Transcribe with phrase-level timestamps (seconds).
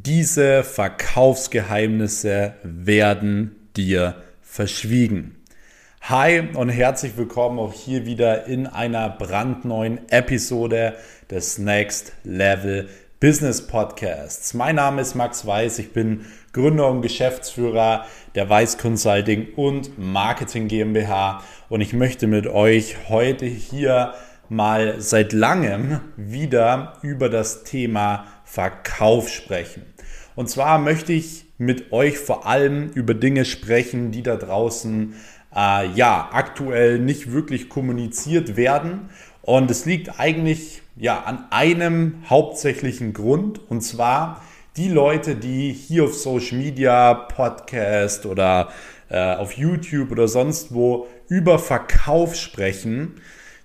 [0.00, 5.42] Diese Verkaufsgeheimnisse werden dir verschwiegen.
[6.02, 10.94] Hi und herzlich willkommen auch hier wieder in einer brandneuen Episode
[11.28, 12.88] des Next Level
[13.18, 14.54] Business Podcasts.
[14.54, 20.68] Mein Name ist Max Weiß, ich bin Gründer und Geschäftsführer der Weiß Consulting und Marketing
[20.68, 24.14] GmbH und ich möchte mit euch heute hier
[24.48, 29.82] mal seit langem wieder über das Thema Verkauf sprechen.
[30.34, 35.14] Und zwar möchte ich mit euch vor allem über Dinge sprechen, die da draußen
[35.54, 39.10] äh, ja aktuell nicht wirklich kommuniziert werden.
[39.42, 44.42] Und es liegt eigentlich ja an einem hauptsächlichen Grund und zwar
[44.78, 48.70] die Leute, die hier auf Social Media, Podcast oder
[49.10, 53.20] äh, auf YouTube oder sonst wo über Verkauf sprechen,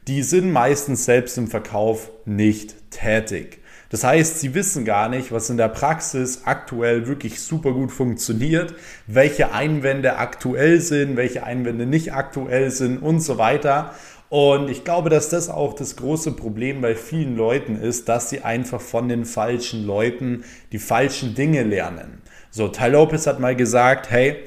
[0.08, 3.63] die sind meistens selbst im Verkauf nicht tätig.
[3.94, 8.74] Das heißt, sie wissen gar nicht, was in der Praxis aktuell wirklich super gut funktioniert,
[9.06, 13.94] welche Einwände aktuell sind, welche Einwände nicht aktuell sind und so weiter.
[14.30, 18.42] Und ich glaube, dass das auch das große Problem bei vielen Leuten ist, dass sie
[18.42, 22.24] einfach von den falschen Leuten die falschen Dinge lernen.
[22.50, 24.38] So, Ty Lopez hat mal gesagt, hey,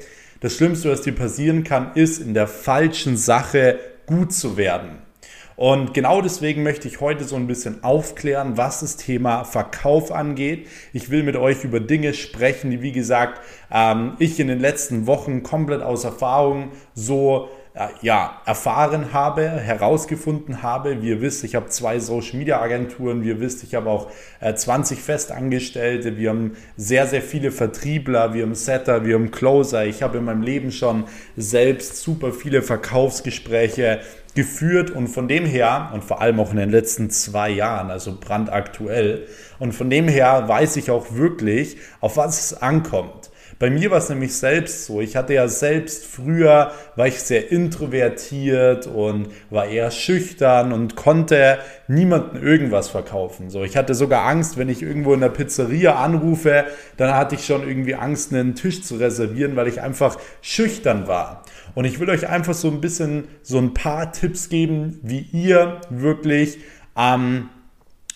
[0.41, 5.06] das Schlimmste, was dir passieren kann, ist in der falschen Sache gut zu werden.
[5.57, 10.67] Und genau deswegen möchte ich heute so ein bisschen aufklären, was das Thema Verkauf angeht.
[10.93, 13.41] Ich will mit euch über Dinge sprechen, die, wie gesagt,
[13.71, 17.49] ähm, ich in den letzten Wochen komplett aus Erfahrung so
[18.01, 21.01] ja, erfahren habe, herausgefunden habe.
[21.01, 23.23] Wie ihr wisst, ich habe zwei Social Media Agenturen.
[23.23, 24.11] Wie ihr wisst, ich habe auch
[24.55, 26.17] 20 äh, Festangestellte.
[26.17, 28.33] Wir haben sehr, sehr viele Vertriebler.
[28.33, 29.85] Wir haben Setter, wir haben Closer.
[29.85, 33.99] Ich habe in meinem Leben schon selbst super viele Verkaufsgespräche
[34.33, 38.17] geführt und von dem her, und vor allem auch in den letzten zwei Jahren, also
[38.19, 43.31] brandaktuell, und von dem her weiß ich auch wirklich, auf was es ankommt.
[43.59, 45.01] Bei mir war es nämlich selbst so.
[45.01, 51.57] Ich hatte ja selbst früher, war ich sehr introvertiert und war eher schüchtern und konnte
[51.87, 53.49] niemandem irgendwas verkaufen.
[53.49, 56.65] So, ich hatte sogar Angst, wenn ich irgendwo in der Pizzeria anrufe,
[56.97, 61.43] dann hatte ich schon irgendwie Angst, einen Tisch zu reservieren, weil ich einfach schüchtern war.
[61.73, 65.81] Und ich will euch einfach so ein bisschen so ein paar Tipps geben, wie ihr
[65.89, 66.59] wirklich
[66.95, 67.49] ähm,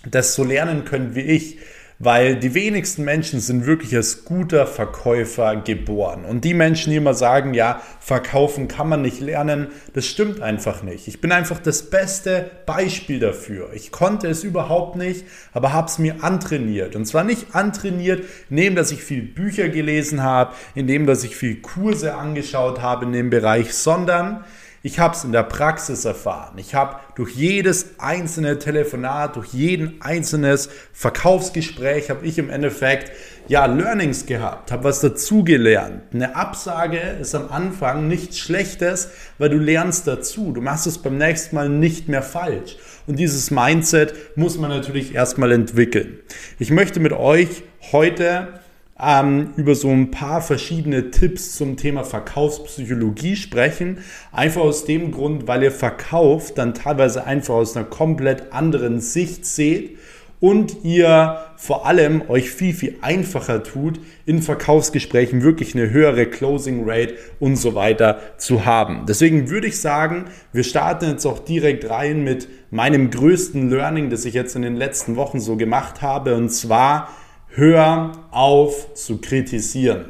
[0.06, 1.58] das so lernen könnt wie ich
[2.03, 6.25] weil die wenigsten Menschen sind wirklich als guter Verkäufer geboren.
[6.25, 10.81] Und die Menschen, die immer sagen, ja, verkaufen kann man nicht lernen, das stimmt einfach
[10.81, 11.07] nicht.
[11.07, 13.69] Ich bin einfach das beste Beispiel dafür.
[13.73, 16.95] Ich konnte es überhaupt nicht, aber habe es mir antrainiert.
[16.95, 21.61] Und zwar nicht antrainiert, indem dass ich viel Bücher gelesen habe, indem dass ich viel
[21.61, 24.44] Kurse angeschaut habe in dem Bereich, sondern
[24.84, 26.58] ich habe es in der Praxis erfahren.
[26.58, 33.12] Ich habe durch jedes einzelne Telefonat, durch jeden einzelnes Verkaufsgespräch, habe ich im Endeffekt
[33.47, 36.02] ja Learnings gehabt, habe was dazugelernt.
[36.14, 40.52] Eine Absage ist am Anfang nichts Schlechtes, weil du lernst dazu.
[40.52, 42.78] Du machst es beim nächsten Mal nicht mehr falsch.
[43.06, 46.20] Und dieses Mindset muss man natürlich erstmal entwickeln.
[46.58, 48.60] Ich möchte mit euch heute
[49.01, 54.00] ähm, über so ein paar verschiedene Tipps zum Thema Verkaufspsychologie sprechen.
[54.31, 59.45] Einfach aus dem Grund, weil ihr Verkauf dann teilweise einfach aus einer komplett anderen Sicht
[59.45, 59.97] seht
[60.41, 66.84] und ihr vor allem euch viel, viel einfacher tut, in Verkaufsgesprächen wirklich eine höhere Closing
[66.90, 69.06] Rate und so weiter zu haben.
[69.07, 74.25] Deswegen würde ich sagen, wir starten jetzt auch direkt rein mit meinem größten Learning, das
[74.25, 76.35] ich jetzt in den letzten Wochen so gemacht habe.
[76.35, 77.09] Und zwar
[77.53, 80.06] hör auf zu kritisieren.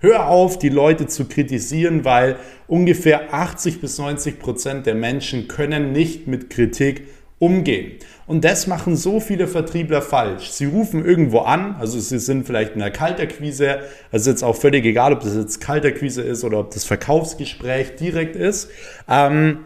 [0.00, 2.36] Hör auf, die Leute zu kritisieren, weil
[2.68, 7.92] ungefähr 80 bis 90 Prozent der Menschen können nicht mit Kritik umgehen.
[8.26, 10.50] Und das machen so viele Vertriebler falsch.
[10.50, 13.80] Sie rufen irgendwo an, also sie sind vielleicht in der Kalterquise,
[14.12, 18.36] also jetzt auch völlig egal, ob das jetzt Kalterquise ist oder ob das Verkaufsgespräch direkt
[18.36, 18.70] ist.
[19.08, 19.60] Ähm,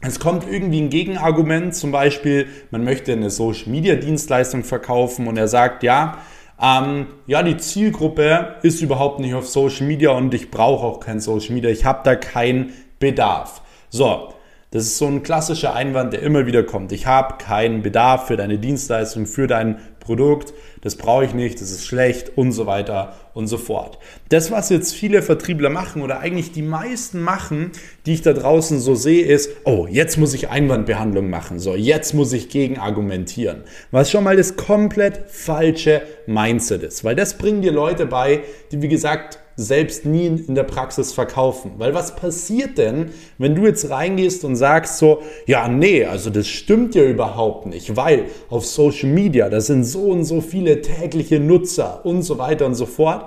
[0.00, 5.36] es kommt irgendwie ein Gegenargument, zum Beispiel, man möchte eine Social Media Dienstleistung verkaufen und
[5.36, 6.18] er sagt, ja,
[6.62, 11.20] ähm, ja, die Zielgruppe ist überhaupt nicht auf Social Media und ich brauche auch kein
[11.20, 11.70] Social Media.
[11.70, 13.62] Ich habe da keinen Bedarf.
[13.90, 14.32] So,
[14.72, 16.92] das ist so ein klassischer Einwand, der immer wieder kommt.
[16.92, 21.70] Ich habe keinen Bedarf für deine Dienstleistung, für dein Produkt, das brauche ich nicht, das
[21.70, 23.98] ist schlecht und so weiter und so fort.
[24.30, 27.70] Das, was jetzt viele Vertriebler machen oder eigentlich die meisten machen,
[28.06, 32.14] die ich da draußen so sehe, ist, oh, jetzt muss ich Einwandbehandlung machen, so, jetzt
[32.14, 33.64] muss ich gegen argumentieren.
[33.90, 38.40] Was schon mal das komplett falsche Mindset ist, weil das bringen dir Leute bei,
[38.72, 41.72] die wie gesagt selbst nie in der Praxis verkaufen.
[41.78, 46.48] Weil was passiert denn, wenn du jetzt reingehst und sagst so, ja, nee, also das
[46.48, 51.40] stimmt ja überhaupt nicht, weil auf Social Media, da sind so und so viele tägliche
[51.40, 53.26] Nutzer und so weiter und so fort.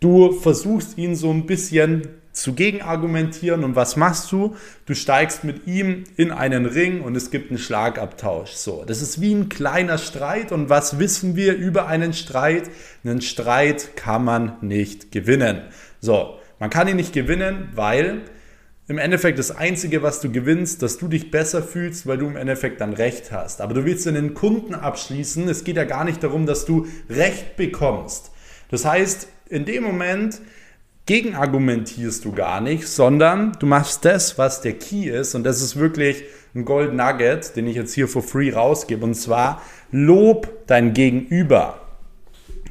[0.00, 4.56] Du versuchst ihn so ein bisschen zu gegenargumentieren und was machst du?
[4.84, 8.50] Du steigst mit ihm in einen Ring und es gibt einen Schlagabtausch.
[8.50, 12.64] So, das ist wie ein kleiner Streit und was wissen wir über einen Streit?
[13.04, 15.62] Einen Streit kann man nicht gewinnen.
[16.00, 18.22] So, man kann ihn nicht gewinnen, weil
[18.86, 22.36] im Endeffekt das Einzige, was du gewinnst, dass du dich besser fühlst, weil du im
[22.36, 23.62] Endeffekt dann Recht hast.
[23.62, 25.48] Aber du willst einen Kunden abschließen.
[25.48, 28.30] Es geht ja gar nicht darum, dass du Recht bekommst.
[28.68, 30.40] Das heißt, in dem Moment
[31.06, 35.34] gegenargumentierst du gar nicht, sondern du machst das, was der Key ist.
[35.34, 36.24] Und das ist wirklich
[36.54, 39.04] ein Gold Nugget, den ich jetzt hier for free rausgebe.
[39.04, 39.62] Und zwar,
[39.92, 41.80] lob dein Gegenüber.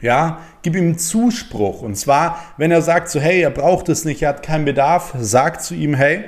[0.01, 1.81] Ja, gib ihm Zuspruch.
[1.81, 5.13] Und zwar, wenn er sagt so, hey, er braucht es nicht, er hat keinen Bedarf,
[5.17, 6.25] sag zu ihm, hey,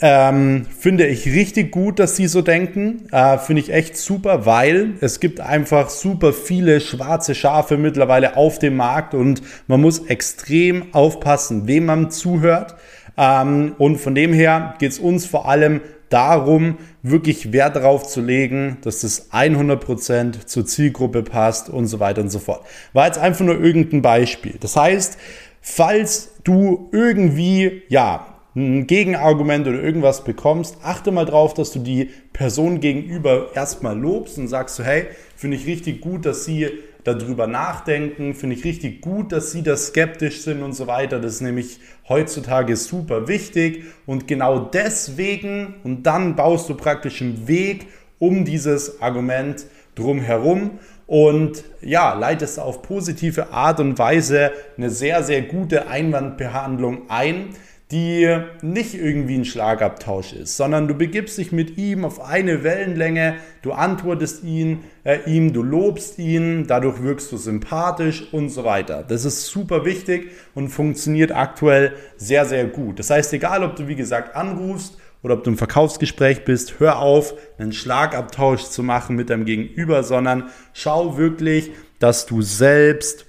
[0.00, 3.08] ähm, finde ich richtig gut, dass sie so denken.
[3.12, 8.58] Äh, finde ich echt super, weil es gibt einfach super viele schwarze Schafe mittlerweile auf
[8.58, 12.76] dem Markt und man muss extrem aufpassen, wem man zuhört.
[13.16, 18.20] Ähm, und von dem her geht es uns vor allem darum, wirklich Wert darauf zu
[18.20, 22.64] legen, dass das 100% zur Zielgruppe passt und so weiter und so fort.
[22.92, 24.54] War jetzt einfach nur irgendein Beispiel.
[24.60, 25.18] Das heißt,
[25.60, 32.10] falls du irgendwie, ja, ein Gegenargument oder irgendwas bekommst, achte mal drauf, dass du die
[32.32, 36.70] Person gegenüber erstmal lobst und sagst so, hey, finde ich richtig gut, dass sie
[37.04, 41.20] darüber nachdenken, finde ich richtig gut, dass sie da skeptisch sind und so weiter.
[41.20, 43.84] Das ist nämlich heutzutage super wichtig.
[44.06, 47.86] Und genau deswegen und dann baust du praktisch einen Weg
[48.18, 50.78] um dieses Argument drumherum.
[51.06, 57.50] Und ja, leitest auf positive Art und Weise eine sehr, sehr gute Einwandbehandlung ein
[57.92, 63.36] die nicht irgendwie ein Schlagabtausch ist, sondern du begibst dich mit ihm auf eine Wellenlänge,
[63.62, 69.04] du antwortest ihn, äh, ihm, du lobst ihn, dadurch wirkst du sympathisch und so weiter.
[69.06, 72.98] Das ist super wichtig und funktioniert aktuell sehr, sehr gut.
[72.98, 76.98] Das heißt, egal ob du wie gesagt anrufst oder ob du im Verkaufsgespräch bist, hör
[76.98, 83.26] auf, einen Schlagabtausch zu machen mit deinem Gegenüber, sondern schau wirklich, dass du selbst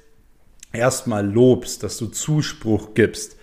[0.73, 3.37] erstmal lobst, dass du Zuspruch gibst.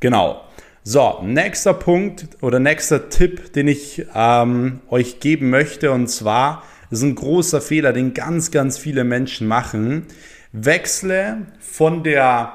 [0.00, 0.42] Genau.
[0.88, 6.62] So, nächster Punkt oder nächster Tipp, den ich ähm, euch geben möchte, und zwar
[6.92, 10.06] ist ein großer Fehler, den ganz, ganz viele Menschen machen.
[10.52, 12.52] Wechsle von der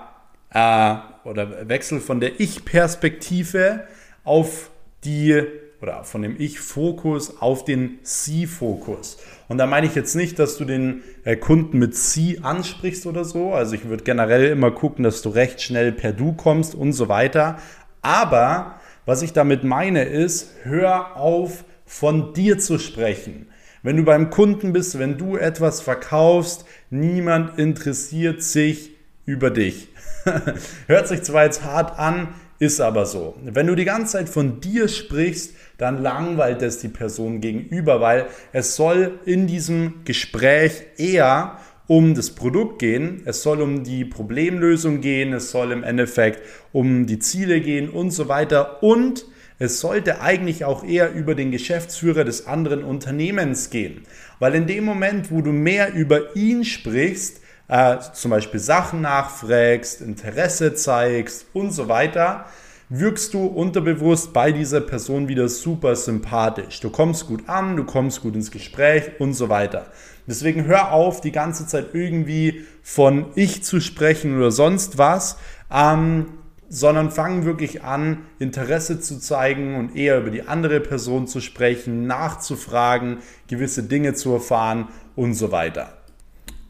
[0.54, 0.95] äh,
[1.28, 3.83] oder wechsel von der Ich-Perspektive
[4.24, 4.72] auf
[5.04, 5.44] die
[5.81, 9.18] oder von dem Ich-Fokus auf den Sie-Fokus.
[9.48, 13.25] Und da meine ich jetzt nicht, dass du den äh, Kunden mit Sie ansprichst oder
[13.25, 13.51] so.
[13.51, 17.10] Also ich würde generell immer gucken, dass du recht schnell per Du kommst und so
[17.10, 17.57] weiter.
[18.01, 23.48] Aber was ich damit meine ist, hör auf, von dir zu sprechen.
[23.83, 28.92] Wenn du beim Kunden bist, wenn du etwas verkaufst, niemand interessiert sich
[29.25, 29.89] über dich.
[30.88, 33.36] Hört sich zwar jetzt hart an, ist aber so.
[33.44, 38.27] Wenn du die ganze Zeit von dir sprichst, dann langweilt es die Person gegenüber, weil
[38.53, 41.57] es soll in diesem Gespräch eher
[41.91, 46.41] um das Produkt gehen, es soll um die Problemlösung gehen, es soll im Endeffekt
[46.71, 48.81] um die Ziele gehen und so weiter.
[48.81, 49.25] Und
[49.59, 54.03] es sollte eigentlich auch eher über den Geschäftsführer des anderen Unternehmens gehen.
[54.39, 59.99] Weil in dem Moment, wo du mehr über ihn sprichst, äh, zum Beispiel Sachen nachfragst,
[59.99, 62.45] Interesse zeigst und so weiter,
[62.93, 66.81] wirkst du unterbewusst bei dieser Person wieder super sympathisch.
[66.81, 69.86] Du kommst gut an, du kommst gut ins Gespräch und so weiter.
[70.27, 75.38] Deswegen hör auf, die ganze Zeit irgendwie von ich zu sprechen oder sonst was,
[75.71, 76.33] ähm,
[76.67, 82.07] sondern fang wirklich an, Interesse zu zeigen und eher über die andere Person zu sprechen,
[82.07, 85.98] nachzufragen, gewisse Dinge zu erfahren und so weiter.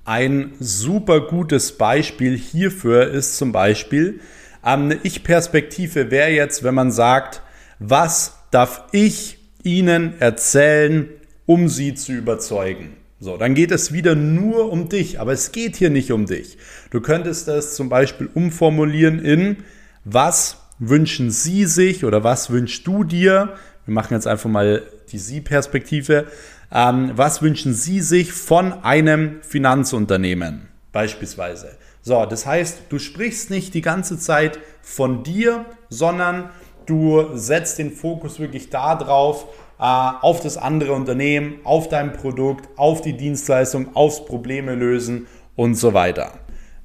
[0.05, 4.19] Ein super gutes Beispiel hierfür ist zum Beispiel,
[4.61, 7.41] eine Ich-Perspektive wäre jetzt, wenn man sagt,
[7.79, 11.09] was darf ich Ihnen erzählen,
[11.45, 12.97] um Sie zu überzeugen?
[13.19, 16.57] So, dann geht es wieder nur um dich, aber es geht hier nicht um dich.
[16.89, 19.57] Du könntest das zum Beispiel umformulieren in,
[20.03, 23.53] was wünschen Sie sich oder was wünschst du dir?
[23.85, 26.25] Wir machen jetzt einfach mal die Sie-Perspektive.
[26.71, 31.77] Ähm, was wünschen Sie sich von einem Finanzunternehmen beispielsweise?
[32.01, 36.49] So, das heißt, du sprichst nicht die ganze Zeit von dir, sondern
[36.85, 39.45] du setzt den Fokus wirklich darauf,
[39.79, 45.75] äh, auf das andere Unternehmen, auf dein Produkt, auf die Dienstleistung, aufs Probleme lösen und
[45.75, 46.33] so weiter.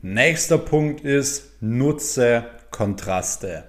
[0.02, 3.64] Nächster Punkt ist, nutze Kontraste.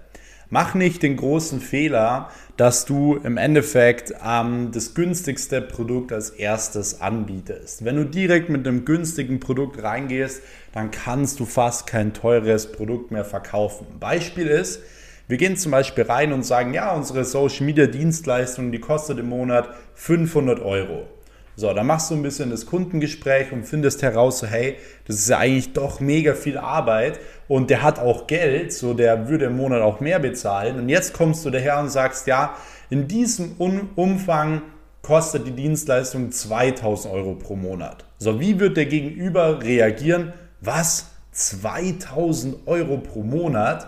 [0.50, 7.02] Mach nicht den großen Fehler, dass du im Endeffekt ähm, das günstigste Produkt als erstes
[7.02, 7.84] anbietest.
[7.84, 10.42] Wenn du direkt mit einem günstigen Produkt reingehst,
[10.74, 13.88] dann kannst du fast kein teures Produkt mehr verkaufen.
[14.00, 14.82] Beispiel ist,
[15.28, 19.28] wir gehen zum Beispiel rein und sagen, ja, unsere Social Media Dienstleistung, die kostet im
[19.28, 21.08] Monat 500 Euro.
[21.60, 25.28] So, dann machst du ein bisschen das Kundengespräch und findest heraus, so, hey, das ist
[25.28, 29.58] ja eigentlich doch mega viel Arbeit und der hat auch Geld, so der würde im
[29.58, 30.78] Monat auch mehr bezahlen.
[30.78, 32.56] Und jetzt kommst du daher und sagst, ja,
[32.92, 34.62] in diesem Umfang
[35.02, 38.06] kostet die Dienstleistung 2000 Euro pro Monat.
[38.20, 40.34] So, wie wird der Gegenüber reagieren?
[40.62, 41.08] Was?
[41.32, 43.88] 2000 Euro pro Monat?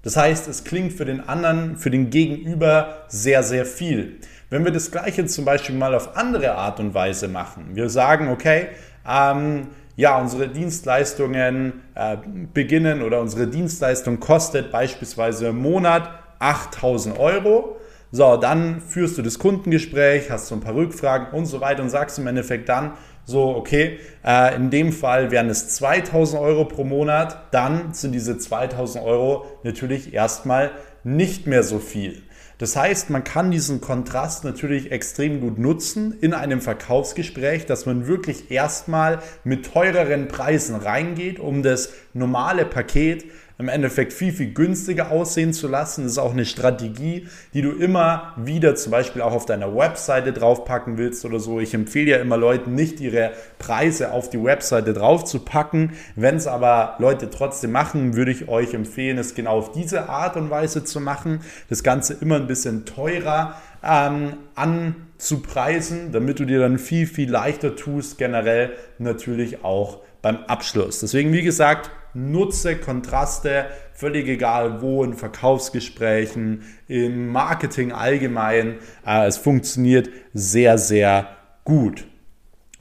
[0.00, 4.20] Das heißt, es klingt für den anderen, für den Gegenüber sehr, sehr viel.
[4.48, 8.28] Wenn wir das Gleiche zum Beispiel mal auf andere Art und Weise machen, wir sagen,
[8.28, 8.68] okay,
[9.08, 12.16] ähm, ja, unsere Dienstleistungen äh,
[12.54, 17.76] beginnen oder unsere Dienstleistung kostet beispielsweise im Monat 8000 Euro.
[18.12, 21.90] So, dann führst du das Kundengespräch, hast so ein paar Rückfragen und so weiter und
[21.90, 22.92] sagst im Endeffekt dann
[23.24, 28.38] so, okay, äh, in dem Fall wären es 2000 Euro pro Monat, dann sind diese
[28.38, 30.70] 2000 Euro natürlich erstmal
[31.02, 32.22] nicht mehr so viel.
[32.58, 38.06] Das heißt, man kann diesen Kontrast natürlich extrem gut nutzen in einem Verkaufsgespräch, dass man
[38.06, 43.26] wirklich erstmal mit teureren Preisen reingeht, um das normale Paket
[43.58, 46.02] im Endeffekt viel, viel günstiger aussehen zu lassen.
[46.02, 50.32] Das ist auch eine Strategie, die du immer wieder zum Beispiel auch auf deiner Webseite
[50.34, 51.58] draufpacken willst oder so.
[51.58, 55.92] Ich empfehle ja immer Leuten nicht ihre Preise auf die Webseite draufzupacken.
[56.16, 60.36] Wenn es aber Leute trotzdem machen, würde ich euch empfehlen, es genau auf diese Art
[60.36, 61.40] und Weise zu machen.
[61.70, 63.54] Das Ganze immer ein bisschen teurer
[63.86, 71.00] ähm, anzupreisen, damit du dir dann viel, viel leichter tust, generell natürlich auch beim Abschluss.
[71.00, 78.78] Deswegen, wie gesagt, nutze Kontraste, völlig egal wo, in Verkaufsgesprächen, im Marketing allgemein.
[79.06, 81.28] Äh, es funktioniert sehr, sehr
[81.64, 82.04] gut.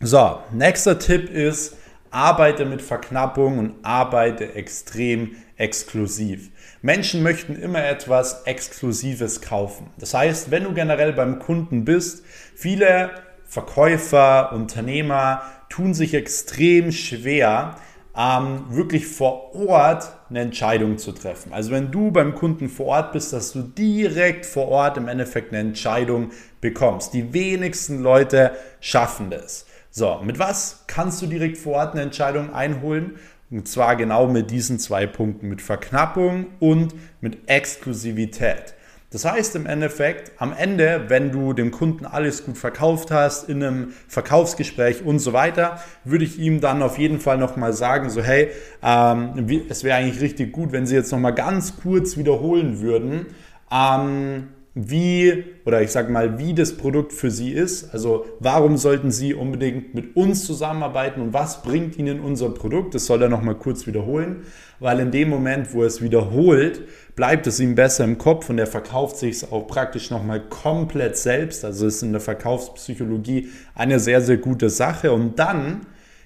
[0.02, 1.78] So, nächster Tipp ist,
[2.12, 6.52] arbeite mit Verknappung und arbeite extrem exklusiv.
[6.86, 9.88] Menschen möchten immer etwas Exklusives kaufen.
[9.98, 12.24] Das heißt, wenn du generell beim Kunden bist,
[12.54, 13.10] viele
[13.44, 17.78] Verkäufer, Unternehmer tun sich extrem schwer,
[18.16, 21.54] ähm, wirklich vor Ort eine Entscheidung zu treffen.
[21.54, 25.54] Also wenn du beim Kunden vor Ort bist, dass du direkt vor Ort im Endeffekt
[25.54, 27.16] eine Entscheidung bekommst.
[27.16, 29.66] Die wenigsten Leute schaffen das.
[29.90, 33.16] So, mit was kannst du direkt vor Ort eine Entscheidung einholen?
[33.52, 38.76] Und zwar genau mit diesen zwei Punkten, mit Verknappung und mit Exklusivität.
[39.12, 43.64] Das heißt im Endeffekt, am Ende, wenn du dem Kunden alles gut verkauft hast, in
[43.64, 48.22] einem Verkaufsgespräch und so weiter, würde ich ihm dann auf jeden Fall nochmal sagen, so
[48.22, 48.50] hey,
[48.84, 53.28] ähm, es wäre eigentlich richtig gut, wenn Sie jetzt nochmal ganz kurz wiederholen würden,
[53.72, 57.94] ähm, wie oder ich sage mal, wie das Produkt für Sie ist.
[57.94, 62.94] Also warum sollten Sie unbedingt mit uns zusammenarbeiten und was bringt Ihnen unser Produkt?
[62.94, 64.44] Das soll er nochmal kurz wiederholen,
[64.82, 66.82] weil in dem Moment, wo er es wiederholt,
[67.16, 71.16] bleibt es ihm besser im Kopf und er verkauft sich es auch praktisch nochmal komplett
[71.16, 71.64] selbst.
[71.64, 75.14] Also ist in der Verkaufspsychologie eine sehr, sehr gute Sache.
[75.14, 75.86] Und dann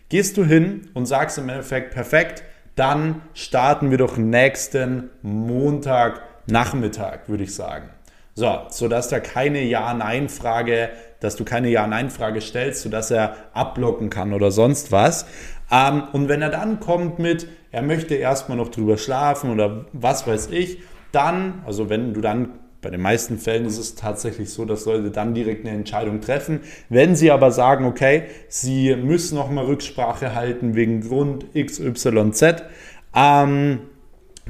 [0.10, 2.44] gehst du hin und sagst im Endeffekt, perfekt,
[2.76, 7.90] dann starten wir doch nächsten Montag Nachmittag, würde ich sagen.
[8.36, 14.52] So, sodass da keine Ja-Nein-Frage, dass du keine Ja-Nein-Frage stellst, sodass er abblocken kann oder
[14.52, 15.26] sonst was.
[15.72, 20.26] Ähm, und wenn er dann kommt mit, er möchte erstmal noch drüber schlafen oder was
[20.26, 20.80] weiß ich,
[21.12, 25.12] dann, also wenn du dann bei den meisten Fällen ist es tatsächlich so, dass Leute
[25.12, 26.62] dann direkt eine Entscheidung treffen.
[26.88, 32.64] Wenn sie aber sagen, okay, sie müssen nochmal Rücksprache halten wegen Grund XYZ,
[33.14, 33.80] ähm,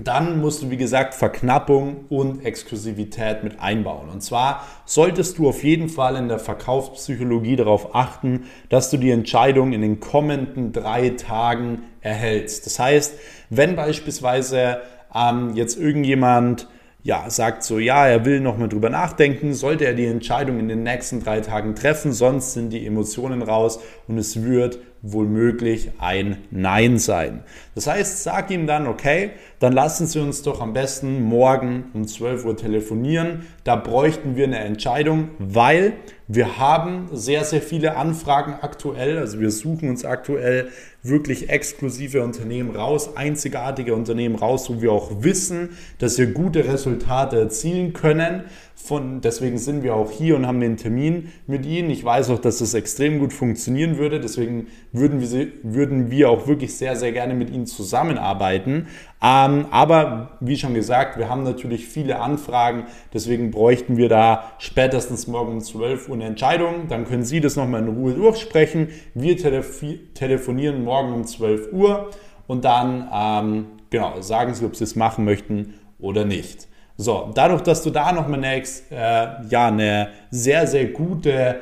[0.04, 4.10] dann musst du, wie gesagt, Verknappung und Exklusivität mit einbauen.
[4.10, 9.12] Und zwar solltest du auf jeden Fall in der Verkaufspsychologie darauf achten, dass du die
[9.12, 12.66] Entscheidung in den kommenden drei Tagen erhältst.
[12.66, 13.16] Das heißt,
[13.50, 14.82] wenn beispielsweise
[15.14, 16.68] ähm, jetzt irgendjemand
[17.02, 20.68] ja, sagt so, ja, er will noch mal drüber nachdenken, sollte er die Entscheidung in
[20.68, 26.38] den nächsten drei Tagen treffen, sonst sind die Emotionen raus und es wird wohlmöglich ein
[26.52, 27.44] Nein sein.
[27.76, 32.08] Das heißt, sag ihm dann, okay, dann lassen Sie uns doch am besten morgen um
[32.08, 33.46] 12 Uhr telefonieren.
[33.70, 35.94] Da bräuchten wir eine Entscheidung, weil
[36.32, 39.18] Wir haben sehr, sehr viele Anfragen aktuell.
[39.18, 40.68] Also wir suchen uns aktuell
[41.02, 47.40] wirklich exklusive Unternehmen raus, einzigartige Unternehmen raus, wo wir auch wissen, dass wir gute Resultate
[47.40, 48.44] erzielen können.
[48.76, 51.90] Von, deswegen sind wir auch hier und haben den Termin mit Ihnen.
[51.90, 54.20] Ich weiß auch, dass es extrem gut funktionieren würde.
[54.20, 58.88] Deswegen würden wir, würden wir auch wirklich sehr, sehr gerne mit Ihnen zusammenarbeiten.
[59.22, 62.86] Ähm, aber wie schon gesagt, wir haben natürlich viele Anfragen.
[63.14, 66.88] Deswegen bräuchten wir da spätestens morgen um 12 Uhr eine Entscheidung.
[66.88, 68.88] Dann können Sie das nochmal in Ruhe durchsprechen.
[69.14, 69.84] Wir telef
[70.48, 72.10] morgen morgen um 12 Uhr
[72.48, 76.70] und dann ähm, genau, sagen Sie, ob Sie es machen möchten oder nicht.
[76.96, 81.60] So, dadurch, dass du da nochmal eine, äh, ja, eine sehr, sehr gute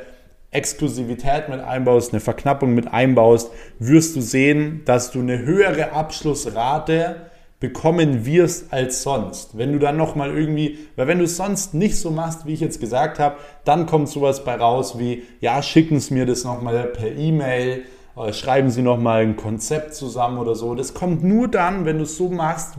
[0.51, 7.16] Exklusivität mit einbaust, eine Verknappung mit einbaust, wirst du sehen, dass du eine höhere Abschlussrate
[7.60, 9.58] bekommen wirst als sonst.
[9.58, 12.60] Wenn du dann nochmal irgendwie, weil wenn du es sonst nicht so machst, wie ich
[12.60, 16.86] jetzt gesagt habe, dann kommt sowas bei raus wie, ja, schicken Sie mir das nochmal
[16.86, 17.84] per E-Mail
[18.18, 20.76] äh, schreiben Sie nochmal ein Konzept zusammen oder so.
[20.76, 22.76] Das kommt nur dann, wenn du es so machst,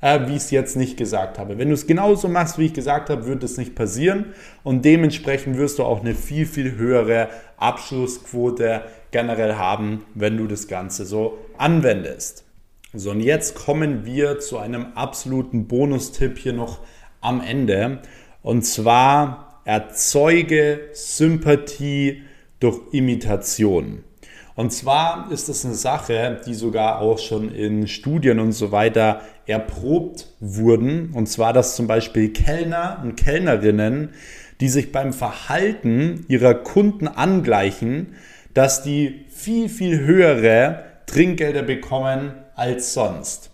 [0.00, 1.58] äh, wie ich es jetzt nicht gesagt habe.
[1.58, 5.56] Wenn du es genauso machst, wie ich gesagt habe, wird es nicht passieren und dementsprechend
[5.56, 11.38] wirst du auch eine viel, viel höhere Abschlussquote generell haben, wenn du das Ganze so
[11.56, 12.43] anwendest.
[12.96, 16.78] So, und jetzt kommen wir zu einem absoluten Bonustipp hier noch
[17.20, 17.98] am Ende.
[18.40, 22.22] Und zwar erzeuge Sympathie
[22.60, 24.04] durch Imitation.
[24.54, 29.22] Und zwar ist es eine Sache, die sogar auch schon in Studien und so weiter
[29.46, 31.10] erprobt wurden.
[31.14, 34.10] Und zwar, dass zum Beispiel Kellner und Kellnerinnen,
[34.60, 38.14] die sich beim Verhalten ihrer Kunden angleichen,
[38.54, 43.50] dass die viel, viel höhere Trinkgelder bekommen als sonst.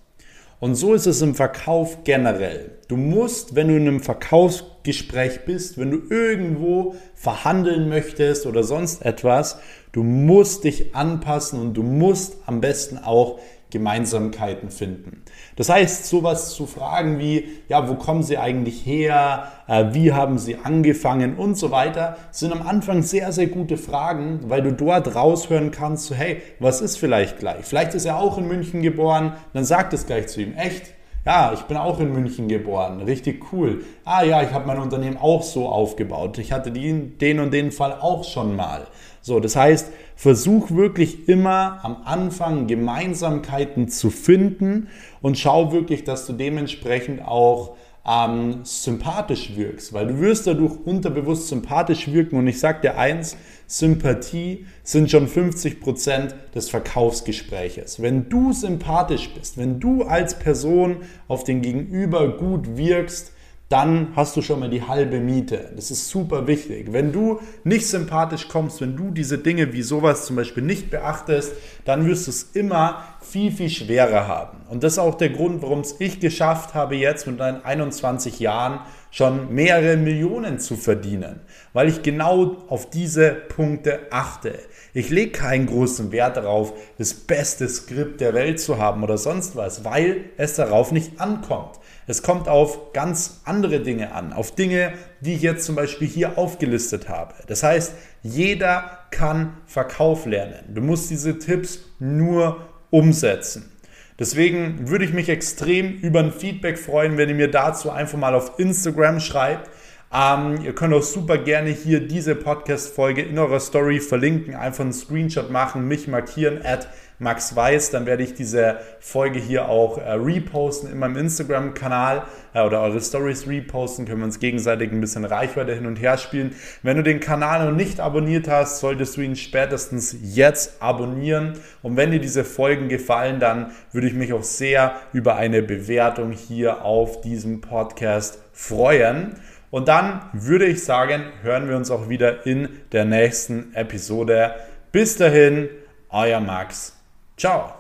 [0.60, 2.72] Und so ist es im Verkauf generell.
[2.88, 9.02] Du musst, wenn du in einem Verkaufsgespräch bist, wenn du irgendwo verhandeln möchtest oder sonst
[9.02, 9.58] etwas,
[9.92, 13.38] du musst dich anpassen und du musst am besten auch
[13.70, 15.22] Gemeinsamkeiten finden.
[15.56, 19.52] Das heißt, sowas zu fragen wie, ja, wo kommen Sie eigentlich her?
[19.66, 24.40] Äh, wie haben Sie angefangen und so weiter, sind am Anfang sehr, sehr gute Fragen,
[24.48, 27.64] weil du dort raushören kannst, so, hey, was ist vielleicht gleich?
[27.64, 30.92] Vielleicht ist er auch in München geboren, dann sagt es gleich zu ihm, echt?
[31.26, 33.02] Ja, ich bin auch in München geboren.
[33.02, 33.84] Richtig cool.
[34.06, 36.38] Ah ja, ich habe mein Unternehmen auch so aufgebaut.
[36.38, 38.86] Ich hatte den, den und den Fall auch schon mal.
[39.22, 44.88] So, das heißt, versuch wirklich immer am Anfang Gemeinsamkeiten zu finden
[45.20, 51.48] und schau wirklich, dass du dementsprechend auch ähm, sympathisch wirkst, weil du wirst dadurch unterbewusst
[51.48, 58.00] sympathisch wirken und ich sage dir eins, Sympathie sind schon 50 Prozent des Verkaufsgespräches.
[58.00, 63.32] Wenn du sympathisch bist, wenn du als Person auf den Gegenüber gut wirkst,
[63.70, 65.70] dann hast du schon mal die halbe Miete.
[65.76, 66.92] Das ist super wichtig.
[66.92, 71.52] Wenn du nicht sympathisch kommst, wenn du diese Dinge wie sowas zum Beispiel nicht beachtest,
[71.84, 74.58] dann wirst du es immer viel, viel schwerer haben.
[74.68, 78.40] Und das ist auch der Grund, warum es ich geschafft habe, jetzt mit meinen 21
[78.40, 78.80] Jahren
[79.12, 81.40] schon mehrere Millionen zu verdienen,
[81.72, 84.58] weil ich genau auf diese Punkte achte.
[84.94, 89.54] Ich lege keinen großen Wert darauf, das beste Skript der Welt zu haben oder sonst
[89.54, 91.78] was, weil es darauf nicht ankommt.
[92.10, 96.38] Es kommt auf ganz andere Dinge an, auf Dinge, die ich jetzt zum Beispiel hier
[96.38, 97.34] aufgelistet habe.
[97.46, 97.94] Das heißt,
[98.24, 100.74] jeder kann Verkauf lernen.
[100.74, 103.70] Du musst diese Tipps nur umsetzen.
[104.18, 108.34] Deswegen würde ich mich extrem über ein Feedback freuen, wenn ihr mir dazu einfach mal
[108.34, 109.70] auf Instagram schreibt.
[110.12, 114.92] Ähm, ihr könnt auch super gerne hier diese Podcast-Folge in eurer Story verlinken, einfach einen
[114.92, 116.88] Screenshot machen, mich markieren, at
[117.20, 122.62] Max Weiß, dann werde ich diese Folge hier auch äh, reposten in meinem Instagram-Kanal äh,
[122.62, 126.56] oder eure Stories reposten, können wir uns gegenseitig ein bisschen Reichweite hin und her spielen.
[126.82, 131.52] Wenn du den Kanal noch nicht abonniert hast, solltest du ihn spätestens jetzt abonnieren.
[131.82, 136.32] Und wenn dir diese Folgen gefallen, dann würde ich mich auch sehr über eine Bewertung
[136.32, 139.36] hier auf diesem Podcast freuen.
[139.70, 144.54] Und dann würde ich sagen, hören wir uns auch wieder in der nächsten Episode.
[144.92, 145.68] Bis dahin,
[146.08, 146.96] euer Max.
[147.36, 147.79] Ciao.